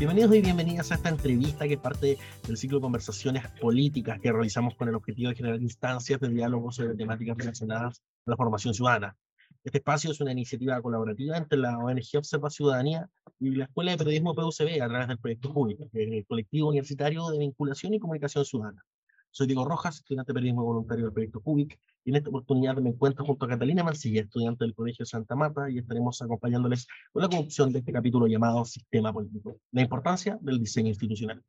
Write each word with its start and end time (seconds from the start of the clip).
Bienvenidos 0.00 0.34
y 0.34 0.40
bienvenidas 0.40 0.90
a 0.90 0.94
esta 0.94 1.10
entrevista 1.10 1.68
que 1.68 1.74
es 1.74 1.78
parte 1.78 2.16
del 2.46 2.56
ciclo 2.56 2.78
de 2.78 2.80
conversaciones 2.84 3.46
políticas 3.60 4.18
que 4.18 4.32
realizamos 4.32 4.74
con 4.74 4.88
el 4.88 4.94
objetivo 4.94 5.28
de 5.28 5.36
generar 5.36 5.60
instancias 5.60 6.18
de 6.18 6.30
diálogo 6.30 6.72
sobre 6.72 6.94
temáticas 6.94 7.36
relacionadas 7.36 8.00
con 8.24 8.32
la 8.32 8.36
formación 8.38 8.72
ciudadana. 8.72 9.14
Este 9.62 9.76
espacio 9.76 10.10
es 10.10 10.18
una 10.22 10.32
iniciativa 10.32 10.80
colaborativa 10.80 11.36
entre 11.36 11.58
la 11.58 11.76
ONG 11.76 12.16
Observa 12.16 12.48
Ciudadanía 12.48 13.10
y 13.38 13.50
la 13.50 13.64
Escuela 13.64 13.90
de 13.90 13.98
Periodismo 13.98 14.34
PUCB 14.34 14.82
a 14.82 14.88
través 14.88 15.08
del 15.08 15.18
proyecto 15.18 15.52
Público, 15.52 15.86
el 15.92 16.24
colectivo 16.24 16.70
universitario 16.70 17.28
de 17.28 17.38
vinculación 17.38 17.92
y 17.92 17.98
comunicación 17.98 18.46
ciudadana. 18.46 18.82
Soy 19.30 19.48
Diego 19.48 19.66
Rojas, 19.66 19.96
estudiante 19.96 20.32
de 20.32 20.34
periodismo 20.34 20.64
voluntario 20.64 21.04
del 21.04 21.12
proyecto 21.12 21.42
Cubic, 21.42 21.78
y 22.04 22.10
en 22.10 22.16
esta 22.16 22.30
oportunidad 22.30 22.76
me 22.76 22.90
encuentro 22.90 23.24
junto 23.24 23.44
a 23.44 23.48
Catalina 23.48 23.84
Mancilla, 23.84 24.22
estudiante 24.22 24.64
del 24.64 24.74
Colegio 24.74 25.04
Santa 25.04 25.34
Marta, 25.36 25.70
y 25.70 25.78
estaremos 25.78 26.20
acompañándoles 26.22 26.86
con 27.12 27.22
la 27.22 27.28
conducción 27.28 27.72
de 27.72 27.80
este 27.80 27.92
capítulo 27.92 28.26
llamado 28.26 28.64
Sistema 28.64 29.12
Político, 29.12 29.58
la 29.72 29.82
importancia 29.82 30.38
del 30.40 30.58
diseño 30.58 30.88
institucional, 30.88 31.42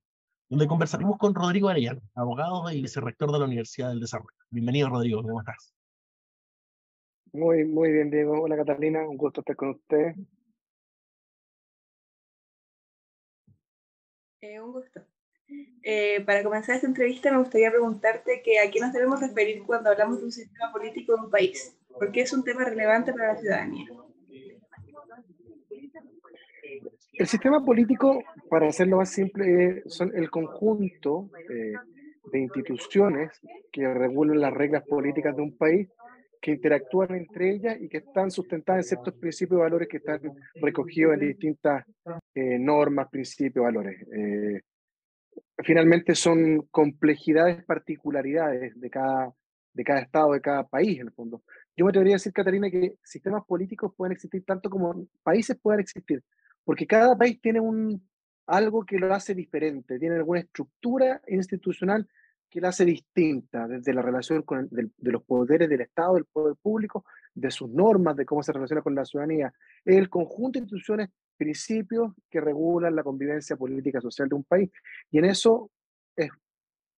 donde 0.49 0.67
conversaremos 0.67 1.17
con 1.17 1.33
Rodrigo 1.33 1.69
Arellano, 1.69 2.01
abogado 2.15 2.69
y 2.71 2.81
vicerrector 2.81 3.31
de 3.31 3.39
la 3.39 3.45
Universidad 3.45 3.89
del 3.89 4.01
Desarrollo. 4.01 4.35
Bienvenido, 4.49 4.89
Rodrigo, 4.89 5.21
¿cómo 5.23 5.39
estás? 5.39 5.73
Muy, 7.33 7.63
muy 7.63 7.91
bien, 7.91 8.11
Diego. 8.11 8.41
Hola, 8.41 8.57
Catalina, 8.57 9.07
un 9.07 9.15
gusto 9.15 9.39
estar 9.39 9.55
con 9.55 9.69
usted. 9.69 10.15
Eh, 14.41 14.59
un 14.59 14.73
gusto. 14.73 15.01
Eh, 15.83 16.21
para 16.25 16.43
comenzar 16.43 16.75
esta 16.75 16.87
entrevista 16.87 17.31
me 17.31 17.39
gustaría 17.39 17.71
preguntarte 17.71 18.41
que 18.43 18.59
a 18.59 18.69
qué 18.69 18.79
nos 18.79 18.93
debemos 18.93 19.19
referir 19.19 19.63
cuando 19.63 19.89
hablamos 19.89 20.19
de 20.19 20.25
un 20.25 20.31
sistema 20.31 20.71
político 20.71 21.15
de 21.15 21.21
un 21.23 21.31
país, 21.31 21.75
porque 21.97 22.21
es 22.21 22.33
un 22.33 22.43
tema 22.43 22.63
relevante 22.63 23.11
para 23.11 23.33
la 23.33 23.39
ciudadanía. 23.39 23.87
El 27.13 27.27
sistema 27.27 27.63
político, 27.63 28.23
para 28.49 28.67
hacerlo 28.67 28.97
más 28.97 29.09
simple, 29.09 29.83
son 29.87 30.11
el 30.15 30.29
conjunto 30.29 31.29
eh, 31.49 31.73
de 32.31 32.39
instituciones 32.39 33.31
que 33.71 33.91
regulan 33.93 34.39
las 34.39 34.53
reglas 34.53 34.83
políticas 34.87 35.35
de 35.35 35.41
un 35.41 35.57
país, 35.57 35.89
que 36.39 36.51
interactúan 36.51 37.15
entre 37.15 37.51
ellas 37.51 37.77
y 37.79 37.87
que 37.87 37.97
están 37.97 38.31
sustentadas 38.31 38.85
en 38.85 38.89
ciertos 38.89 39.13
principios 39.15 39.59
y 39.59 39.61
valores 39.61 39.87
que 39.87 39.97
están 39.97 40.19
recogidos 40.55 41.13
en 41.15 41.19
distintas 41.19 41.85
eh, 42.33 42.57
normas, 42.57 43.09
principios, 43.09 43.63
valores 43.63 44.01
finalmente 45.63 46.15
son 46.15 46.67
complejidades, 46.71 47.63
particularidades 47.65 48.79
de 48.79 48.89
cada, 48.89 49.33
de 49.73 49.83
cada 49.83 50.01
estado, 50.01 50.33
de 50.33 50.41
cada 50.41 50.67
país, 50.67 50.99
en 50.99 51.07
el 51.07 51.13
fondo. 51.13 51.43
Yo 51.75 51.85
me 51.85 51.89
atrevería 51.89 52.15
a 52.15 52.17
decir, 52.17 52.33
Catalina, 52.33 52.69
que 52.69 52.95
sistemas 53.03 53.43
políticos 53.45 53.93
pueden 53.95 54.13
existir 54.13 54.43
tanto 54.45 54.69
como 54.69 55.07
países 55.23 55.57
pueden 55.61 55.79
existir, 55.79 56.23
porque 56.63 56.85
cada 56.85 57.17
país 57.17 57.39
tiene 57.41 57.59
un, 57.59 58.01
algo 58.47 58.85
que 58.85 58.97
lo 58.97 59.13
hace 59.13 59.33
diferente, 59.33 59.99
tiene 59.99 60.15
alguna 60.15 60.41
estructura 60.41 61.21
institucional 61.27 62.07
que 62.49 62.59
la 62.59 62.69
hace 62.69 62.83
distinta, 62.83 63.65
desde 63.65 63.93
la 63.93 64.01
relación 64.01 64.41
con 64.41 64.67
de, 64.69 64.89
los 64.97 65.23
poderes 65.23 65.69
del 65.69 65.81
Estado, 65.81 66.15
del 66.15 66.25
poder 66.25 66.57
público, 66.61 67.05
de 67.33 67.49
sus 67.49 67.69
normas, 67.69 68.17
de 68.17 68.25
cómo 68.25 68.43
se 68.43 68.51
relaciona 68.51 68.81
con 68.81 68.93
la 68.93 69.05
ciudadanía. 69.05 69.53
El 69.85 70.09
conjunto 70.09 70.59
de 70.59 70.63
instituciones 70.63 71.09
principios 71.41 72.13
que 72.29 72.39
regulan 72.39 72.95
la 72.95 73.03
convivencia 73.03 73.55
política 73.55 73.99
social 73.99 74.29
de 74.29 74.35
un 74.35 74.43
país. 74.43 74.69
Y 75.09 75.17
en 75.17 75.25
eso 75.25 75.71
es, 76.15 76.29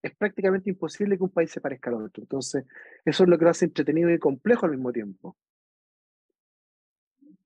es 0.01 0.13
prácticamente 0.17 0.69
imposible 0.69 1.15
que 1.15 1.23
un 1.23 1.29
país 1.29 1.49
se 1.49 1.61
parezca 1.61 1.89
al 1.89 2.03
otro. 2.03 2.23
Entonces, 2.23 2.65
eso 3.05 3.23
es 3.23 3.29
lo 3.29 3.37
que 3.37 3.45
lo 3.45 3.51
hace 3.51 3.63
entretenido 3.63 4.09
y 4.09 4.19
complejo 4.19 4.65
al 4.65 4.73
mismo 4.73 4.91
tiempo. 4.91 5.37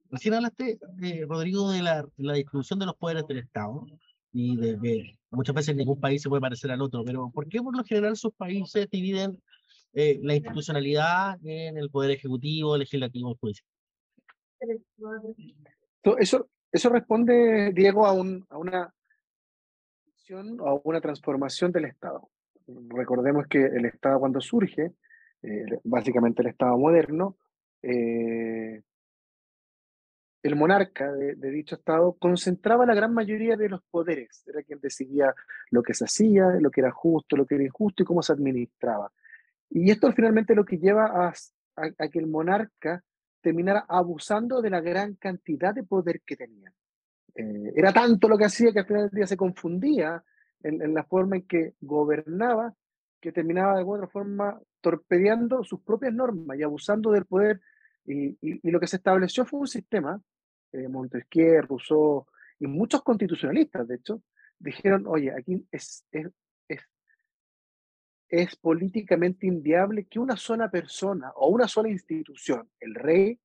Recién 0.10 0.34
hablaste, 0.34 0.80
eh, 1.04 1.26
Rodrigo, 1.30 1.70
de 1.70 1.84
la, 1.84 2.04
la, 2.18 2.34
distribución 2.34 2.80
de 2.80 2.88
los 2.88 2.96
poderes 2.96 3.28
del 3.28 3.38
Estado 3.38 3.86
y 4.34 4.58
de 4.58 4.80
que 4.82 5.20
muchas 5.30 5.54
veces 5.54 5.76
ningún 5.76 6.00
país 6.00 6.24
se 6.24 6.30
puede 6.30 6.42
parecer 6.42 6.72
al 6.72 6.82
otro, 6.82 7.04
pero 7.06 7.30
¿por 7.30 7.48
qué 7.48 7.62
por 7.62 7.78
lo 7.78 7.84
general 7.84 8.18
sus 8.18 8.34
países 8.34 8.90
dividen 8.90 9.40
eh, 9.94 10.20
la 10.24 10.34
institucionalidad 10.34 11.38
en 11.46 11.78
el 11.78 11.92
poder 11.92 12.10
ejecutivo, 12.10 12.76
legislativo 12.76 13.34
y 13.34 13.38
judicial? 13.40 13.68
Eso, 16.20 16.50
eso 16.72 16.90
responde, 16.90 17.72
Diego, 17.74 18.06
a, 18.06 18.14
un, 18.14 18.46
a 18.50 18.58
una 18.58 18.94
a 20.66 20.74
una 20.84 21.02
transformación 21.02 21.72
del 21.72 21.86
Estado. 21.86 22.30
Recordemos 22.90 23.48
que 23.48 23.64
el 23.64 23.86
Estado 23.86 24.20
cuando 24.20 24.42
surge, 24.42 24.94
eh, 25.42 25.66
básicamente 25.84 26.42
el 26.42 26.50
Estado 26.50 26.78
moderno, 26.78 27.38
eh, 27.82 28.82
el 30.44 30.56
monarca 30.56 31.12
de, 31.14 31.36
dicho 31.52 31.76
Estado 31.76 32.14
concentraba 32.20 32.86
la 32.86 32.94
gran 32.94 33.14
mayoría 33.14 33.56
de 33.56 33.70
los 33.70 33.82
poderes, 33.90 34.44
era 34.48 34.62
quien 34.64 34.80
decidía 34.80 35.34
lo 35.72 35.82
que 35.82 35.94
se 35.94 36.06
hacía, 36.06 36.46
lo 36.60 36.72
que 36.72 36.82
era 36.82 36.92
justo, 36.92 37.36
lo 37.36 37.46
que 37.46 37.56
era 37.56 37.64
injusto 37.64 38.04
y 38.04 38.06
cómo 38.06 38.22
se 38.22 38.34
administraba. 38.34 39.12
Y 39.70 39.92
esto 39.92 40.12
finalmente 40.12 40.56
lo 40.56 40.66
que 40.66 40.78
lleva 40.78 41.06
a, 41.28 41.34
a 41.76 42.08
que 42.10 42.20
el 42.20 42.28
monarca 42.28 43.04
terminara 43.42 43.86
abusando 43.88 44.62
de 44.62 44.70
la 44.70 44.82
gran 44.82 45.16
cantidad 45.16 45.74
de 45.74 45.84
poder 45.84 46.22
que 46.26 46.36
tenía. 46.36 46.74
Eh, 47.36 47.74
era 47.76 47.94
tanto 47.94 48.28
lo 48.28 48.38
que 48.38 48.46
hacía 48.46 48.72
que 48.72 48.80
al 48.80 48.86
final 48.86 49.10
del 49.10 49.18
día 49.20 49.28
se 49.28 49.38
confundía 49.38 50.24
en, 50.64 50.94
la 50.94 51.04
forma 51.04 51.38
en 51.38 51.48
que 51.48 51.76
gobernaba, 51.80 52.74
que 53.22 53.32
terminaba 53.32 53.74
de 53.74 53.80
alguna 53.80 54.08
forma 54.08 54.60
torpedeando 54.82 55.64
sus 55.64 55.82
propias 55.82 56.14
normas 56.14 56.58
y 56.58 56.64
abusando 56.64 57.12
del 57.12 57.26
poder. 57.26 57.62
Y, 58.06 58.38
lo 58.70 58.80
que 58.80 58.88
se 58.88 58.98
estableció 58.98 59.46
fue 59.46 59.60
un 59.60 59.68
sistema, 59.68 60.20
eh, 60.72 60.88
Montesquieu, 60.88 61.62
Rousseau 61.62 62.26
y 62.60 62.68
muchos 62.68 63.04
constitucionalistas, 63.04 63.88
de 63.88 63.96
hecho, 63.96 64.22
dijeron, 64.58 65.06
oye, 65.08 65.32
aquí 65.32 65.66
es, 65.72 66.06
es, 66.12 66.28
es 68.30 68.56
políticamente 68.56 69.48
inviable 69.48 70.06
que 70.06 70.20
una 70.20 70.36
sola 70.36 70.70
persona 70.70 71.32
o 71.36 71.50
una 71.50 71.68
sola 71.68 71.90
institución, 71.90 72.70
el 72.80 72.96
rey, 72.96 73.40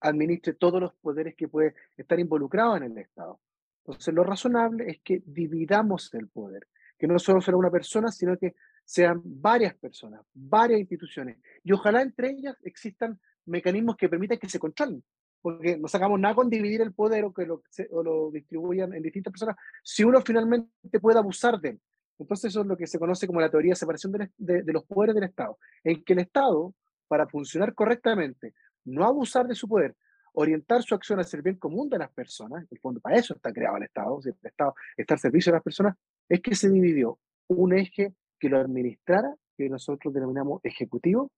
administre 0.00 0.54
todos 0.54 0.80
los 0.80 0.94
poderes 0.94 1.34
que 1.34 1.48
puede 1.48 1.74
estar 1.96 2.18
involucrado 2.18 2.76
en 2.76 2.84
el 2.84 2.98
Estado. 2.98 3.40
Entonces, 3.84 4.14
lo 4.14 4.24
razonable 4.24 4.90
es 4.90 5.00
que 5.02 5.22
dividamos 5.24 6.12
el 6.14 6.28
poder, 6.28 6.66
que 6.98 7.06
no 7.06 7.18
solo 7.18 7.40
sea 7.40 7.56
una 7.56 7.70
persona, 7.70 8.10
sino 8.10 8.36
que 8.36 8.54
sean 8.84 9.22
varias 9.24 9.74
personas, 9.74 10.22
varias 10.32 10.80
instituciones, 10.80 11.38
y 11.62 11.72
ojalá 11.72 12.02
entre 12.02 12.30
ellas 12.30 12.56
existan 12.62 13.18
mecanismos 13.46 13.96
que 13.96 14.08
permitan 14.08 14.38
que 14.38 14.48
se 14.48 14.58
controlen, 14.58 15.02
porque 15.40 15.78
no 15.78 15.88
sacamos 15.88 16.20
nada 16.20 16.34
con 16.34 16.50
dividir 16.50 16.82
el 16.82 16.92
poder 16.92 17.24
o 17.24 17.32
que 17.32 17.46
lo, 17.46 17.62
o 17.90 18.02
lo 18.02 18.30
distribuyan 18.30 18.92
en 18.92 19.02
distintas 19.02 19.32
personas, 19.32 19.56
si 19.82 20.04
uno 20.04 20.20
finalmente 20.22 21.00
puede 21.00 21.18
abusar 21.18 21.60
de 21.60 21.70
él. 21.70 21.80
Entonces 22.20 22.50
eso 22.50 22.60
es 22.60 22.66
lo 22.66 22.76
que 22.76 22.86
se 22.86 22.98
conoce 22.98 23.26
como 23.26 23.40
la 23.40 23.50
teoría 23.50 23.72
de 23.72 23.76
separación 23.76 24.12
de, 24.12 24.72
los 24.72 24.84
poderes 24.84 25.14
del 25.14 25.24
Estado, 25.24 25.58
en 25.82 26.04
que 26.04 26.12
el 26.12 26.20
Estado, 26.20 26.74
para 27.08 27.26
funcionar 27.26 27.74
correctamente, 27.74 28.54
no 28.84 29.04
abusar 29.04 29.46
de 29.46 29.54
su 29.54 29.66
poder, 29.66 29.96
orientar 30.34 30.82
su 30.82 30.94
acción 30.94 31.18
hacia 31.18 31.38
el 31.38 31.42
bien 31.42 31.56
común 31.56 31.88
de 31.88 31.98
las 31.98 32.10
personas, 32.10 32.62
en 32.62 32.68
el 32.70 32.78
fondo 32.78 33.00
para 33.00 33.16
eso 33.16 33.34
está 33.34 33.52
creado 33.52 33.78
el 33.78 33.84
Estado, 33.84 34.20
el 34.24 34.34
Estado 34.42 34.74
está 34.96 35.14
al 35.14 35.20
servicio 35.20 35.50
de 35.50 35.56
las 35.56 35.64
personas, 35.64 35.96
es 36.28 36.40
que 36.40 36.54
se 36.54 36.68
dividió 36.68 37.18
un 37.48 37.72
eje 37.72 38.12
que 38.38 38.48
lo 38.48 38.58
administrara, 38.58 39.34
que 39.56 39.68
nosotros 39.68 40.12
denominamos 40.12 40.60
ejecutivo, 40.62 41.32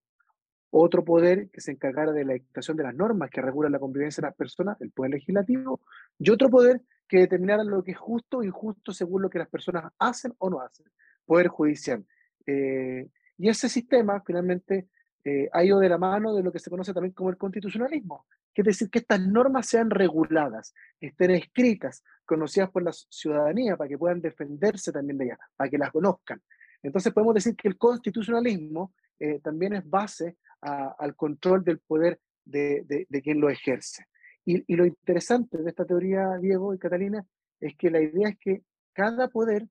otro 0.75 1.05
poder 1.05 1.49
que 1.51 1.61
se 1.61 1.71
encargara 1.71 2.11
de 2.11 2.25
la 2.25 2.33
dictación 2.33 2.75
de 2.75 2.83
las 2.83 2.95
normas 2.95 3.29
que 3.29 3.41
regulan 3.41 3.71
la 3.71 3.79
convivencia 3.79 4.21
de 4.21 4.27
las 4.27 4.35
personas, 4.35 4.81
el 4.81 4.89
poder 4.89 5.11
legislativo, 5.11 5.81
y 6.17 6.31
otro 6.31 6.49
poder 6.49 6.81
que 7.07 7.19
determinara 7.19 7.63
lo 7.63 7.83
que 7.83 7.91
es 7.91 7.97
justo 7.97 8.39
o 8.39 8.43
injusto 8.43 8.91
según 8.91 9.21
lo 9.21 9.29
que 9.29 9.37
las 9.37 9.49
personas 9.49 9.93
hacen 9.99 10.33
o 10.39 10.49
no 10.49 10.61
hacen, 10.61 10.87
poder 11.25 11.47
judicial. 11.47 12.03
Eh, 12.47 13.07
y 13.37 13.49
ese 13.49 13.69
sistema 13.69 14.23
finalmente 14.25 14.87
eh, 15.23 15.47
ha 15.53 15.63
ido 15.63 15.79
de 15.79 15.89
la 15.89 15.99
mano 15.99 16.33
de 16.33 16.41
lo 16.41 16.51
que 16.51 16.57
se 16.57 16.71
conoce 16.71 16.91
también 16.91 17.13
como 17.13 17.29
el 17.29 17.37
constitucionalismo, 17.37 18.25
que 18.51 18.63
es 18.63 18.65
decir, 18.65 18.89
que 18.89 18.99
estas 18.99 19.21
normas 19.21 19.67
sean 19.67 19.91
reguladas, 19.91 20.73
estén 20.99 21.31
escritas, 21.31 22.03
conocidas 22.25 22.71
por 22.71 22.81
la 22.81 22.91
ciudadanía, 22.91 23.77
para 23.77 23.87
que 23.87 23.97
puedan 23.97 24.21
defenderse 24.21 24.91
también 24.91 25.19
de 25.19 25.25
ellas, 25.25 25.39
para 25.55 25.69
que 25.69 25.77
las 25.77 25.91
conozcan. 25.91 26.41
Entonces 26.81 27.13
podemos 27.13 27.35
decir 27.35 27.55
que 27.55 27.67
el 27.67 27.77
constitucionalismo 27.77 28.93
eh, 29.19 29.39
también 29.39 29.73
es 29.73 29.87
base 29.87 30.37
al 30.63 31.15
control 31.15 31.63
del 31.63 31.79
poder 31.79 32.19
de, 32.45 33.05
de, 33.09 33.21
quien 33.21 33.39
lo 33.39 33.49
ejerce. 33.49 34.05
Y, 34.45 34.63
y, 34.71 34.75
lo 34.75 34.85
interesante 34.85 35.57
de 35.57 35.69
esta 35.69 35.85
teoría, 35.85 36.37
Diego 36.41 36.73
y 36.73 36.79
Catalina, 36.79 37.25
es 37.59 37.75
que 37.75 37.89
la 37.89 38.01
idea 38.01 38.29
es 38.29 38.37
que 38.39 38.63
cada 38.93 39.27
poder 39.29 39.67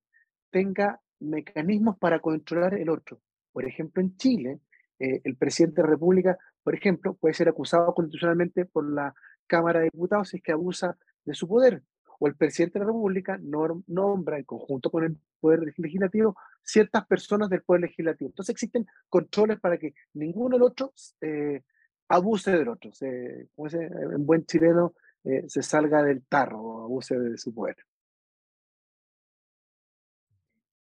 tenga 0.51 1.01
mecanismos 1.21 1.99
para 1.99 2.21
controlar 2.21 2.75
el 2.75 2.91
otro. 2.91 3.21
Por 3.53 3.67
ejemplo, 3.67 4.03
en 4.03 4.17
Chile, 4.17 4.61
eh, 4.99 5.21
el 5.25 5.37
presidente 5.37 5.83
de 5.83 5.89
la 5.89 5.95
República, 5.95 6.39
por 6.63 6.75
ejemplo, 6.75 7.15
puede 7.15 7.35
ser 7.35 7.49
acusado 7.49 7.93
constitucionalmente 7.95 8.65
por 8.67 8.89
la 8.91 9.15
Cámara 9.47 9.81
de 9.81 9.91
Diputados 9.93 10.31
si 10.31 10.39
es 10.39 10.43
que 10.43 10.53
abusa 10.53 10.97
de 11.25 11.35
su 11.35 11.49
poder. 11.49 11.83
O 12.19 12.29
el 12.29 12.37
presidente 12.37 12.79
de 12.79 12.85
la 12.85 12.93
República 12.93 13.39
nombra 13.41 14.39
en 14.39 14.45
conjunto 14.45 14.91
con 14.91 15.05
el 15.05 15.17
Poder 15.41 15.61
Legislativo 15.61 16.37
ciertas 16.63 17.07
personas 17.07 17.49
del 17.49 17.63
Poder 17.63 17.83
Legislativo. 17.83 18.31
Entonces 18.31 18.53
existen 18.53 18.87
controles 19.09 19.61
para 19.61 19.79
que 19.79 19.95
ninguno 20.15 20.57
del 20.57 20.63
otro 20.63 20.93
eh, 21.21 21.63
abuse 22.09 22.53
del 22.53 22.69
otro. 22.69 22.93
Se, 22.93 23.49
como 23.55 23.69
en 23.71 24.27
buen 24.27 24.45
chileno, 24.47 24.95
eh, 25.25 25.45
se 25.49 25.63
salga 25.63 26.03
del 26.03 26.25
tarro 26.27 26.61
o 26.61 26.85
abuse 26.85 27.19
de 27.19 27.39
su 27.39 27.55
poder. 27.55 27.77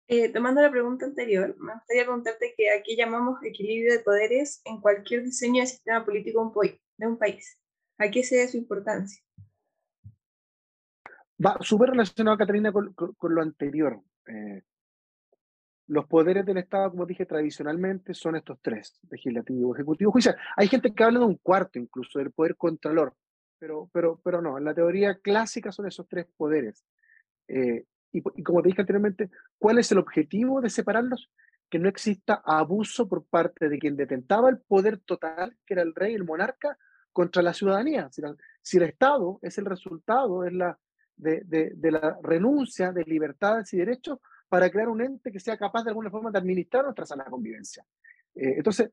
Eh, 0.09 0.31
tomando 0.31 0.61
la 0.61 0.71
pregunta 0.71 1.05
anterior, 1.05 1.53
me 1.59 1.73
gustaría 1.73 2.03
preguntarte 2.03 2.53
que 2.55 2.71
aquí 2.71 2.95
llamamos 2.95 3.43
equilibrio 3.43 3.91
de 3.91 3.99
poderes 3.99 4.61
en 4.63 4.79
cualquier 4.79 5.23
diseño 5.23 5.61
de 5.61 5.67
sistema 5.67 6.05
político 6.05 6.53
de 6.97 7.07
un 7.07 7.17
país. 7.17 7.59
¿A 7.97 8.09
qué 8.09 8.23
se 8.23 8.37
da 8.37 8.47
su 8.47 8.55
importancia? 8.55 9.21
Va 11.45 11.57
súper 11.59 11.89
relacionado, 11.89 12.37
Catalina, 12.37 12.71
con, 12.71 12.95
lo 13.21 13.41
anterior. 13.41 14.01
Eh, 14.27 14.63
los 15.87 16.05
poderes 16.05 16.45
del 16.45 16.57
Estado, 16.57 16.91
como 16.91 17.05
dije, 17.05 17.25
tradicionalmente 17.25 18.13
son 18.13 18.35
estos 18.35 18.59
tres, 18.61 18.99
legislativo, 19.09 19.73
ejecutivo, 19.73 20.11
judicial. 20.11 20.35
Hay 20.55 20.67
gente 20.67 20.93
que 20.93 21.03
habla 21.03 21.19
de 21.19 21.25
un 21.25 21.37
cuarto 21.37 21.79
incluso, 21.79 22.19
del 22.19 22.31
poder 22.31 22.55
contralor, 22.57 23.13
pero, 23.57 23.89
pero, 23.93 24.19
pero 24.23 24.41
no, 24.41 24.57
en 24.57 24.65
la 24.65 24.73
teoría 24.73 25.15
clásica 25.15 25.71
son 25.71 25.87
esos 25.87 26.07
tres 26.07 26.27
poderes. 26.35 26.83
Eh, 27.47 27.85
y, 28.11 28.19
y, 28.35 28.43
como 28.43 28.61
te 28.61 28.69
dije 28.69 28.81
anteriormente, 28.81 29.29
¿cuál 29.57 29.79
es 29.79 29.91
el 29.91 29.97
objetivo 29.97 30.61
de 30.61 30.69
separarlos? 30.69 31.31
Que 31.69 31.79
no 31.79 31.87
exista 31.87 32.41
abuso 32.45 33.07
por 33.07 33.25
parte 33.25 33.69
de 33.69 33.79
quien 33.79 33.95
detentaba 33.95 34.49
el 34.49 34.59
poder 34.59 34.99
total, 34.99 35.57
que 35.65 35.73
era 35.73 35.83
el 35.83 35.95
rey, 35.95 36.13
el 36.13 36.25
monarca, 36.25 36.77
contra 37.13 37.41
la 37.41 37.53
ciudadanía. 37.53 38.09
Si, 38.11 38.21
si 38.61 38.77
el 38.77 38.83
Estado 38.83 39.39
es 39.41 39.57
el 39.57 39.65
resultado 39.65 40.43
es 40.43 40.53
la, 40.53 40.77
de, 41.15 41.41
de, 41.45 41.71
de 41.75 41.91
la 41.91 42.17
renuncia 42.21 42.91
de 42.91 43.03
libertades 43.05 43.73
y 43.73 43.77
derechos, 43.77 44.19
para 44.49 44.69
crear 44.69 44.89
un 44.89 45.01
ente 45.01 45.31
que 45.31 45.39
sea 45.39 45.57
capaz 45.57 45.83
de 45.83 45.89
alguna 45.89 46.09
forma 46.09 46.31
de 46.31 46.37
administrar 46.37 46.83
nuestra 46.83 47.05
sana 47.05 47.25
convivencia. 47.25 47.85
Eh, 48.35 48.55
entonces, 48.57 48.91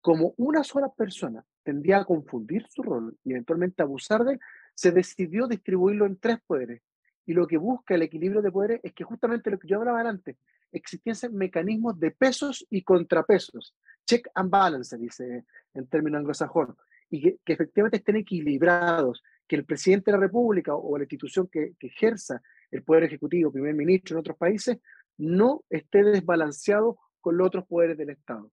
como 0.00 0.34
una 0.36 0.62
sola 0.64 0.92
persona 0.92 1.44
tendría 1.62 1.98
a 1.98 2.04
confundir 2.04 2.66
su 2.68 2.82
rol 2.82 3.16
y 3.24 3.32
eventualmente 3.32 3.82
abusar 3.82 4.24
de 4.24 4.34
él, 4.34 4.40
se 4.74 4.92
decidió 4.92 5.46
distribuirlo 5.46 6.06
en 6.06 6.18
tres 6.18 6.38
poderes. 6.46 6.82
Y 7.26 7.32
lo 7.32 7.46
que 7.46 7.56
busca 7.56 7.94
el 7.94 8.02
equilibrio 8.02 8.42
de 8.42 8.52
poderes 8.52 8.80
es 8.82 8.92
que 8.92 9.04
justamente 9.04 9.50
lo 9.50 9.58
que 9.58 9.68
yo 9.68 9.78
hablaba 9.78 10.00
antes, 10.02 10.36
existiesen 10.72 11.34
mecanismos 11.34 11.98
de 11.98 12.10
pesos 12.10 12.66
y 12.68 12.82
contrapesos. 12.82 13.74
Check 14.06 14.28
and 14.34 14.50
balance, 14.50 14.96
dice 14.98 15.46
en 15.72 15.86
términos 15.86 16.18
anglosajones. 16.18 16.76
Y 17.08 17.22
que, 17.22 17.52
efectivamente 17.52 17.98
estén 17.98 18.16
equilibrados, 18.16 19.22
que 19.46 19.56
el 19.56 19.64
presidente 19.64 20.10
de 20.10 20.18
la 20.18 20.24
República 20.24 20.74
o 20.74 20.98
la 20.98 21.04
institución 21.04 21.48
que 21.48 21.74
ejerza 21.80 22.42
el 22.74 22.82
poder 22.82 23.04
ejecutivo, 23.04 23.52
primer 23.52 23.74
ministro 23.74 24.16
en 24.16 24.20
otros 24.20 24.36
países, 24.36 24.78
no 25.16 25.64
esté 25.70 26.02
desbalanceado 26.02 26.98
con 27.20 27.36
los 27.36 27.46
otros 27.46 27.66
poderes 27.66 27.96
del 27.96 28.10
Estado. 28.10 28.50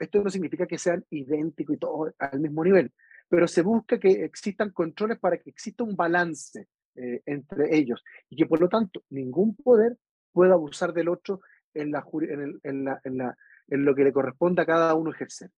esto 0.00 0.22
no 0.22 0.30
significa 0.30 0.66
que 0.66 0.78
sean 0.78 1.04
idénticos 1.10 1.76
y 1.76 1.78
todos 1.78 2.14
al 2.18 2.40
mismo 2.40 2.64
nivel, 2.64 2.92
pero 3.28 3.46
se 3.46 3.62
busca 3.62 4.00
que 4.00 4.24
existan 4.24 4.70
controles 4.70 5.18
para 5.18 5.38
que 5.38 5.50
exista 5.50 5.84
un 5.84 5.96
balance 5.96 6.66
eh, 6.94 7.22
entre 7.26 7.76
ellos 7.76 8.02
y 8.30 8.36
que 8.36 8.46
por 8.46 8.60
lo 8.60 8.68
tanto 8.68 9.04
ningún 9.10 9.54
poder 9.54 9.98
pueda 10.32 10.54
abusar 10.54 10.94
del 10.94 11.08
otro 11.08 11.40
en, 11.74 11.92
lo 11.92 13.94
que 13.94 14.04
le 14.04 14.12
corresponda 14.12 14.62
a 14.62 14.66
cada 14.66 14.94
uno 14.94 15.10
ejercer. 15.10 15.50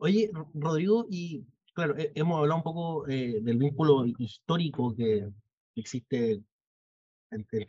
Oye, 0.00 0.30
Rodrigo, 0.54 1.06
y 1.10 1.44
claro, 1.74 1.94
hemos 1.96 2.38
hablado 2.38 2.56
un 2.56 2.62
poco 2.62 3.08
eh, 3.08 3.40
del 3.42 3.58
vínculo 3.58 4.06
histórico 4.06 4.94
que 4.96 5.28
existe 5.80 6.42
entre, 7.30 7.66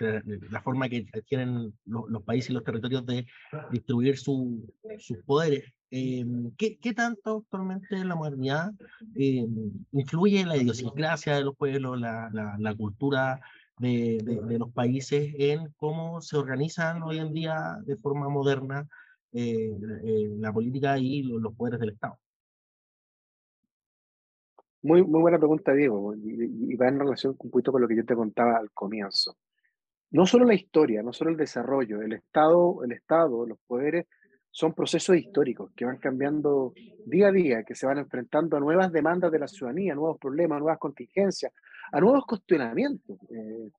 la 0.49 0.61
forma 0.61 0.89
que 0.89 1.05
tienen 1.27 1.73
los, 1.85 2.23
países 2.23 2.49
y 2.49 2.53
los 2.53 2.63
territorios 2.63 3.05
de 3.05 3.25
distribuir 3.71 4.17
sus 4.17 4.61
poderes. 5.25 5.65
Eh, 5.91 6.23
¿qué, 6.57 6.77
¿qué, 6.77 6.93
tanto 6.93 7.37
actualmente 7.37 7.95
en 7.95 8.09
la 8.09 8.15
modernidad 8.15 8.71
eh, 9.15 9.47
influye 9.91 10.45
la 10.45 10.55
idiosincrasia 10.55 11.35
de 11.35 11.43
los 11.43 11.55
pueblos, 11.55 11.99
la, 11.99 12.29
la, 12.31 12.75
cultura 12.75 13.41
de, 13.79 14.19
de, 14.23 14.59
los 14.59 14.71
países 14.71 15.33
en 15.39 15.73
cómo 15.77 16.21
se 16.21 16.37
organizan 16.37 17.01
hoy 17.01 17.17
en 17.17 17.33
día 17.33 17.77
de 17.85 17.97
forma 17.97 18.29
moderna 18.29 18.87
eh, 19.31 19.71
la 20.37 20.51
política 20.53 20.97
y 20.97 21.23
los, 21.23 21.53
poderes 21.55 21.79
del 21.79 21.91
Estado? 21.91 22.19
Muy, 24.81 25.03
muy 25.03 25.21
buena 25.21 25.37
pregunta, 25.37 25.73
Diego, 25.73 26.13
y, 26.15 26.75
va 26.75 26.87
en 26.87 26.99
relación 26.99 27.35
un 27.37 27.49
poquito 27.51 27.71
con 27.71 27.81
lo 27.81 27.87
que 27.87 27.97
yo 27.97 28.05
te 28.05 28.15
contaba 28.15 28.57
al 28.57 28.71
comienzo 28.71 29.35
no 30.11 30.25
solo 30.25 30.45
la 30.45 30.55
historia, 30.55 31.03
no 31.03 31.13
solo 31.13 31.31
el 31.31 31.37
desarrollo, 31.37 32.01
el 32.01 32.13
Estado, 32.13 32.83
el 32.83 32.91
Estado, 32.91 33.45
los 33.45 33.59
poderes 33.67 34.07
son 34.51 34.73
procesos 34.73 35.15
históricos 35.15 35.71
que 35.75 35.85
van 35.85 35.97
cambiando 35.97 36.73
día 37.05 37.27
a 37.27 37.31
día, 37.31 37.63
que 37.63 37.75
se 37.75 37.85
van 37.85 37.99
enfrentando 37.99 38.57
a 38.57 38.59
nuevas 38.59 38.91
demandas 38.91 39.31
de 39.31 39.39
la 39.39 39.47
ciudadanía, 39.47 39.93
a 39.93 39.95
nuevos 39.95 40.17
problemas, 40.17 40.57
a 40.57 40.59
nuevas 40.59 40.79
contingencias, 40.79 41.53
a 41.91 41.99
nuevos 41.99 42.25
cuestionamientos. 42.25 43.17
Eh, 43.29 43.69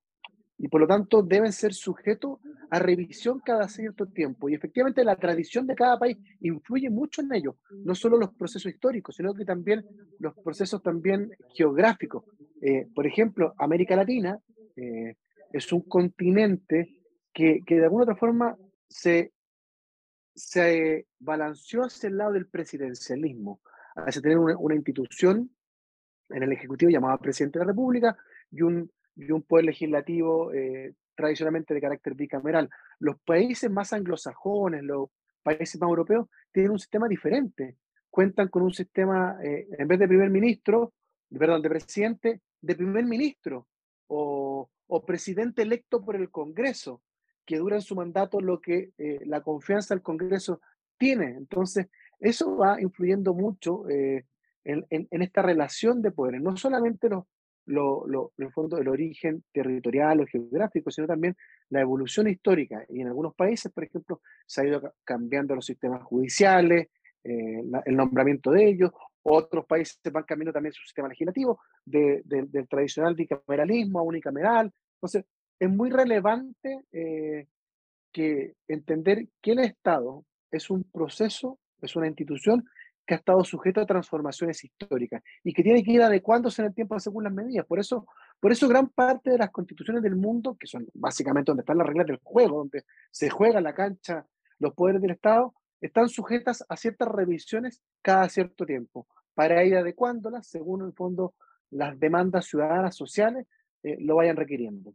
y 0.63 0.69
por 0.69 0.83
lo 0.83 0.87
tanto 0.87 1.23
deben 1.23 1.53
ser 1.53 1.73
sujetos 1.73 2.39
a 2.71 2.79
revisión 2.79 3.41
cada 3.41 3.67
cierto 3.67 4.07
tiempo. 4.07 4.49
Y 4.49 4.55
efectivamente 4.55 5.03
la 5.05 5.17
tradición 5.17 5.67
de 5.67 5.75
cada 5.75 5.99
país 5.99 6.19
influye 6.41 6.91
mucho 6.91 7.23
en 7.23 7.33
ello, 7.33 7.57
no 7.71 7.95
solo 7.95 8.19
los 8.19 8.35
procesos 8.35 8.71
históricos, 8.71 9.17
sino 9.17 9.33
que 9.35 9.47
también 9.47 9.87
los 10.19 10.35
procesos 10.45 10.83
también 10.83 11.31
geográficos. 11.55 12.25
Eh, 12.61 12.87
por 12.95 13.07
ejemplo, 13.07 13.55
América 13.57 13.97
Latina 13.97 14.39
eh, 14.77 15.17
es 15.51 15.73
un 15.73 15.81
continente 15.81 16.95
que, 17.33 17.63
de 17.67 17.85
alguna 17.85 18.03
otra 18.03 18.17
forma 18.17 18.55
se, 18.87 19.33
se 20.35 21.07
balanceó 21.19 21.85
hacia 21.85 22.09
el 22.09 22.19
lado 22.19 22.33
del 22.33 22.49
presidencialismo, 22.49 23.63
hacia 23.97 24.21
tener 24.21 24.37
una, 24.37 24.59
una 24.59 24.75
institución 24.75 25.51
en 26.29 26.43
el 26.43 26.53
Ejecutivo 26.53 26.91
llamada 26.91 27.17
Presidente 27.17 27.59
de 27.59 27.65
la 27.65 27.71
República 27.73 28.15
y 28.51 28.61
un, 28.61 28.91
y 29.21 29.31
un 29.31 29.43
poder 29.43 29.67
legislativo 29.67 30.53
eh, 30.53 30.95
tradicionalmente 31.15 31.75
de 31.75 31.81
carácter 31.81 32.15
bicameral. 32.15 32.69
Los 32.99 33.21
países 33.21 33.71
más 33.71 33.93
anglosajones, 33.93 34.83
los 34.83 35.11
países 35.43 35.81
más 35.81 35.89
europeos, 35.89 36.29
tienen 36.53 36.73
un 36.73 36.79
sistema 36.79 37.09
diferente. 37.09 37.77
Cuentan 38.11 38.49
con 38.49 38.63
un 38.63 38.73
sistema, 38.73 39.39
eh, 39.43 39.69
en 39.79 39.87
vez 39.87 39.99
de 39.99 40.09
primer 40.09 40.31
ministro, 40.31 40.95
perdón, 41.29 41.63
de 41.63 41.69
presidente, 41.69 42.41
de 42.61 42.75
primer 42.75 43.05
ministro. 43.05 43.67
O, 44.09 44.69
o 44.89 45.05
presidente 45.05 45.63
electo 45.63 46.05
por 46.05 46.17
el 46.17 46.31
Congreso, 46.31 47.01
que 47.47 47.59
dura 47.59 47.77
en 47.77 47.83
su 47.83 47.95
mandato 47.95 48.41
lo 48.41 48.61
que 48.61 48.91
eh, 48.99 49.21
la 49.25 49.41
confianza 49.41 49.95
del 49.95 50.03
Congreso 50.03 50.61
tiene. 50.99 51.27
Entonces, 51.37 51.87
eso 52.19 52.57
va 52.57 52.81
influyendo 52.81 53.33
mucho 53.35 53.89
eh, 53.89 54.27
en, 54.65 54.85
en, 54.91 55.23
esta 55.23 55.43
relación 55.43 56.03
de 56.03 56.11
poderes, 56.11 56.43
no 56.43 56.57
solamente 56.57 57.09
los, 57.09 57.25
lo, 57.67 58.07
lo, 58.07 58.33
el 58.39 58.51
fondo 58.53 58.77
origen 58.77 59.45
territorial 59.53 60.21
o 60.21 60.27
geográfico, 60.27 60.91
sino 60.91 61.07
también 61.07 61.37
la 61.69 61.81
evolución 61.81 62.29
histórica. 62.29 62.85
Y 62.89 63.01
en 63.01 63.09
algunos 63.09 63.35
países, 63.35 63.73
por 63.73 63.85
ejemplo, 63.85 64.21
se 64.47 64.63
ha 64.63 64.67
ido 64.67 64.95
cambiando 65.05 65.55
los 65.55 65.67
sistemas 65.67 66.03
judiciales, 66.05 66.89
eh, 67.23 67.63
el 67.85 67.97
nombramiento 67.97 68.51
de 68.51 68.69
ellos, 68.69 68.91
otros 69.23 69.67
países 69.67 69.99
van 70.13 70.25
cambiando 70.25 70.53
también 70.53 70.73
su 70.73 70.83
sistema 70.83 71.09
legislativo 71.09 71.61
de, 71.85 72.23
del 72.25 72.69
tradicional 72.69 73.15
bicameralismo 73.15 74.01
a 74.01 74.03
unicameral. 74.03 74.73
Entonces, 74.95 75.25
es 75.59 75.71
muy 75.71 75.91
relevante 75.91 76.85
eh, 76.91 77.47
que 78.13 78.55
entender 78.67 79.29
que 79.43 79.53
el 79.53 79.61
Estado 79.61 80.25
es 80.51 80.71
un 80.71 80.85
proceso, 80.85 81.59
es 81.83 81.95
una 81.97 82.09
institución 82.09 82.65
que 83.11 83.15
ha 83.15 83.17
estado 83.17 83.43
sujeta 83.43 83.81
a 83.81 83.87
transformaciones 83.87 84.63
históricas 84.63 85.21
y 85.43 85.53
que 85.53 85.65
tiene 85.65 85.83
que 85.83 85.91
ir 85.91 86.01
adecuándose 86.01 86.63
en 86.63 86.69
el 86.69 86.75
tiempo 86.75 86.97
según 87.01 87.25
las 87.25 87.33
medidas. 87.33 87.67
Por 87.67 87.81
eso, 87.81 88.07
por 88.39 88.53
eso 88.53 88.69
gran 88.69 88.89
parte 88.89 89.31
de 89.31 89.39
las 89.39 89.51
constituciones 89.51 90.01
del 90.05 90.15
mundo, 90.15 90.57
que 90.57 90.69
son 90.69 90.87
básicamente 90.95 91.51
donde 91.51 91.63
están 91.63 91.79
las 91.79 91.89
reglas 91.89 92.07
del 92.07 92.21
juego, 92.23 92.59
donde 92.59 92.85
se 93.11 93.29
juega 93.29 93.61
la 93.61 93.75
cancha 93.75 94.25
los 94.61 94.75
poderes 94.75 95.03
del 95.03 95.11
Estado, 95.11 95.53
están 95.81 96.09
sujetas 96.09 96.65
a 96.69 96.77
ciertas 96.77 97.09
revisiones 97.09 97.83
cada 98.01 98.29
cierto 98.29 98.65
tiempo, 98.65 99.09
para 99.35 99.65
ir 99.65 99.75
adecuándolas 99.75 100.47
según 100.47 100.87
el 100.87 100.93
fondo 100.93 101.35
las 101.71 101.99
demandas 101.99 102.47
ciudadanas 102.47 102.95
sociales 102.95 103.45
eh, 103.83 103.97
lo 103.99 104.15
vayan 104.15 104.37
requiriendo. 104.37 104.95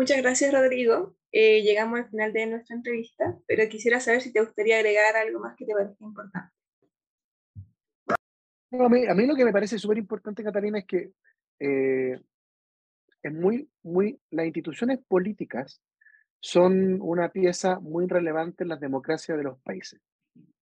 Muchas 0.00 0.22
gracias, 0.22 0.50
Rodrigo. 0.50 1.14
Eh, 1.30 1.60
llegamos 1.60 1.98
al 1.98 2.08
final 2.08 2.32
de 2.32 2.46
nuestra 2.46 2.74
entrevista, 2.74 3.38
pero 3.46 3.68
quisiera 3.68 4.00
saber 4.00 4.22
si 4.22 4.32
te 4.32 4.40
gustaría 4.40 4.76
agregar 4.76 5.14
algo 5.14 5.40
más 5.40 5.54
que 5.58 5.66
te 5.66 5.74
parezca 5.74 6.02
importante. 6.02 6.54
a, 8.06 8.88
mí, 8.88 9.06
a, 9.06 9.14
mí, 9.14 9.26
lo 9.26 9.36
que 9.36 9.44
me 9.44 9.52
parece 9.52 9.78
súper 9.78 9.98
importante, 9.98 10.42
Catalina, 10.42 10.78
es 10.78 10.86
que 10.86 11.10
eh, 11.58 12.18
es 13.22 13.32
muy, 13.34 13.68
muy, 13.82 14.18
las 14.30 14.46
instituciones 14.46 15.00
políticas 15.06 15.82
son 16.40 16.98
una 17.02 17.28
pieza 17.28 17.78
muy 17.78 18.06
relevante 18.06 18.64
en 18.64 18.70
las 18.70 18.80
democracias 18.80 19.36
de 19.36 19.44
los 19.44 19.60
países. 19.60 20.00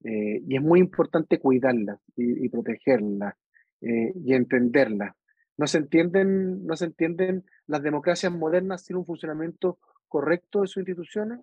Eh, 0.02 0.42
y 0.48 0.56
es 0.56 0.62
muy 0.62 0.80
importante 0.80 1.38
cuidarlas 1.38 2.00
y, 2.16 2.48
protegerlas 2.48 3.36
eh, 3.82 4.12
y 4.16 4.34
entenderlas. 4.34 5.14
No 5.58 5.66
se, 5.66 5.78
entienden, 5.78 6.64
no 6.64 6.76
se 6.76 6.86
entienden 6.86 7.44
las 7.66 7.82
democracias 7.82 8.32
modernas 8.32 8.82
sin 8.82 8.96
un 8.96 9.04
funcionamiento 9.04 9.78
correcto 10.08 10.62
de 10.62 10.68
sus 10.68 10.78
instituciones 10.78 11.40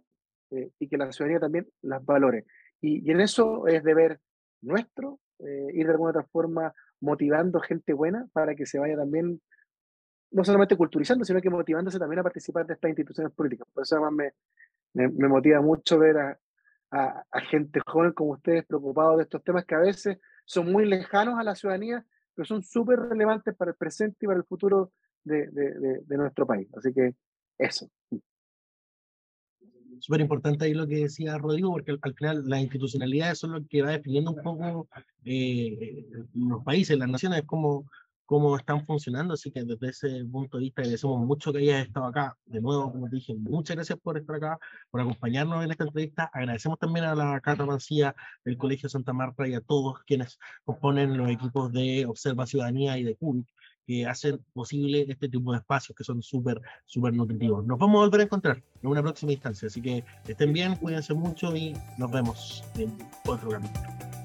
eh, 0.51 0.72
y 0.79 0.88
que 0.88 0.98
la 0.98 1.12
ciudadanía 1.12 1.41
también 1.41 1.67
las 1.81 2.03
valore. 2.03 2.45
Y, 2.81 3.07
y 3.07 3.12
en 3.12 3.22
eso 3.22 3.67
es 3.67 3.84
deber 3.84 4.19
nuestro 4.62 5.19
ir 5.74 5.86
de 5.86 5.91
alguna 5.91 6.12
otra 6.12 6.24
forma 6.24 6.74
motivando 7.01 7.60
gente 7.60 7.91
buena 7.91 8.25
para 8.31 8.55
que 8.55 8.65
se 8.65 8.79
vaya 8.79 8.95
también 8.95 9.41
no 10.31 10.43
solamente 10.43 10.75
culturizando, 10.75 11.24
sino 11.24 11.39
que 11.39 11.50
motivándose 11.50 12.00
también 12.00 12.19
a 12.19 12.24
participar 12.24 12.65
de 12.65 12.74
estas 12.74 12.89
instituciones 12.89 13.31
políticas. 13.34 13.67
Por 13.74 13.84
eso 13.84 13.95
además 13.95 14.34
me, 14.93 15.07
me, 15.10 15.27
motiva 15.29 15.62
mucho 15.62 15.98
ver 15.98 16.17
a, 16.17 16.39
a, 16.91 17.41
gente 17.41 17.79
joven 17.86 18.12
como 18.12 18.31
ustedes 18.31 18.65
preocupados 18.65 19.17
de 19.17 19.24
estos 19.24 19.43
temas 19.43 19.65
que 19.65 19.75
a 19.75 19.79
veces 19.79 20.17
son 20.43 20.72
muy 20.72 20.86
lejanos 20.86 21.39
a 21.39 21.43
la 21.43 21.55
ciudadanía, 21.55 22.05
pero 22.35 22.45
son 22.45 22.63
súper 22.63 22.99
relevantes 22.99 23.55
para 23.55 23.71
el 23.71 23.77
presente 23.77 24.17
y 24.21 24.27
para 24.27 24.39
el 24.39 24.45
futuro 24.45 24.91
de, 25.23 26.03
nuestro 26.09 26.45
país. 26.45 26.67
Así 26.75 26.93
que 26.93 27.15
eso. 27.57 27.89
Súper 29.99 30.21
importante 30.21 30.65
ahí 30.65 30.73
lo 30.73 30.85
que 30.85 31.03
decía 31.03 31.37
Rodrigo, 31.37 31.71
porque 31.71 31.97
al, 31.99 32.13
final 32.13 32.43
las 32.45 32.61
institucionalidades 32.61 33.39
son 33.39 33.53
lo 33.53 33.65
que 33.65 33.81
va 33.81 33.91
definiendo 33.91 34.31
un 34.31 34.43
poco 34.43 34.87
eh, 35.23 36.05
los 36.33 36.63
países, 36.63 36.97
las 36.97 37.09
naciones, 37.09 37.43
como 37.45 37.89
cómo 38.25 38.58
están 38.58 38.86
funcionando, 38.86 39.34
así 39.34 39.51
que 39.51 39.63
desde 39.63 39.89
ese 39.89 40.25
punto 40.25 40.58
de 40.58 40.63
vista 40.63 40.82
agradecemos 40.82 41.25
mucho 41.25 41.51
que 41.53 41.60
hayas 41.60 41.88
estado 41.88 42.08
acá. 42.08 42.38
De 42.46 42.62
nuevo, 42.62 42.91
como 42.91 43.10
te 43.10 43.17
dije, 43.17 43.36
muchas 43.36 43.75
gracias 43.75 44.00
por 44.00 44.17
estar 44.17 44.36
acá, 44.38 44.60
por 44.89 45.01
acompañarnos 45.01 45.63
en 45.63 45.72
esta 45.72 45.84
entrevista. 45.84 46.29
Agradecemos 46.34 46.79
también 46.79 47.05
a 47.05 47.15
la 47.15 47.39
Cata 47.41 47.65
Mancía 47.65 48.15
del 48.44 48.58
Colegio 48.58 48.89
Santa 48.89 49.13
Marta 49.13 49.48
y 49.48 49.53
a 49.53 49.62
todos 49.62 50.00
quienes 50.05 50.39
componen 50.63 51.17
los 51.17 51.29
equipos 51.29 51.72
de 51.72 52.05
Observa 52.05 52.46
Ciudadanía 52.46 52.98
y 52.98 53.03
de 53.03 53.15
CUBIC 53.15 53.48
que 53.86 54.05
hacen 54.05 54.44
posible 54.53 55.05
este 55.08 55.29
tipo 55.29 55.51
de 55.51 55.60
espacios 55.60 55.96
que 55.96 56.03
son 56.03 56.22
súper, 56.22 56.60
súper 56.86 57.13
nutritivos. 57.13 57.65
Nos 57.65 57.77
vamos 57.77 57.98
a 57.98 58.05
volver 58.05 58.22
a 58.22 58.24
encontrar 58.24 58.63
en 58.82 58.89
una 58.89 59.03
próxima 59.03 59.34
instancia, 59.34 59.67
así 59.67 59.82
que 59.82 60.03
estén 60.27 60.53
bien, 60.53 60.75
cuídense 60.75 61.13
mucho 61.13 61.55
y 61.55 61.74
nos 61.98 62.12
vemos 62.12 62.63
en 62.77 62.98
otro 63.27 63.51
capítulo. 63.51 64.25